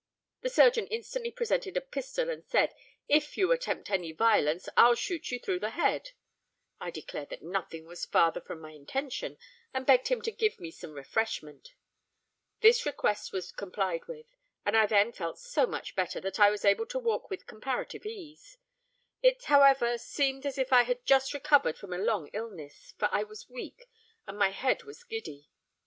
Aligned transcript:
The 0.41 0.49
surgeon 0.49 0.87
instantly 0.87 1.29
presented 1.29 1.77
a 1.77 1.81
pistol, 1.81 2.27
and 2.31 2.43
said, 2.43 2.73
'If 3.07 3.37
you 3.37 3.51
attempt 3.51 3.91
any 3.91 4.11
violence, 4.11 4.67
I'll 4.75 4.95
shoot 4.95 5.29
you 5.29 5.37
through 5.37 5.59
the 5.59 5.69
head.' 5.69 6.13
I 6.79 6.89
declared 6.89 7.29
that 7.29 7.43
nothing 7.43 7.85
was 7.85 8.03
farther 8.07 8.41
from 8.41 8.59
my 8.61 8.71
intention, 8.71 9.37
and 9.75 9.85
begged 9.85 10.07
him 10.07 10.23
to 10.23 10.31
give 10.31 10.59
me 10.59 10.71
some 10.71 10.93
refreshment. 10.93 11.75
This 12.61 12.83
request 12.83 13.31
was 13.31 13.51
complied 13.51 14.05
with; 14.07 14.25
and 14.65 14.75
I 14.75 14.87
then 14.87 15.11
felt 15.11 15.37
so 15.37 15.67
much 15.67 15.93
better, 15.95 16.19
that 16.19 16.39
I 16.39 16.49
was 16.49 16.65
able 16.65 16.87
to 16.87 16.97
walk 16.97 17.29
with 17.29 17.45
comparative 17.45 18.03
ease. 18.03 18.57
It, 19.21 19.43
however, 19.43 19.99
seemed 19.99 20.47
as 20.47 20.57
if 20.57 20.73
I 20.73 20.81
had 20.81 21.05
just 21.05 21.31
recovered 21.31 21.77
from 21.77 21.93
a 21.93 21.99
long 21.99 22.27
illness: 22.33 22.95
for 22.97 23.07
I 23.11 23.21
was 23.21 23.51
weak, 23.51 23.87
and 24.25 24.35
my 24.35 24.49
head 24.49 24.81
was 24.83 25.03
giddy. 25.03 25.51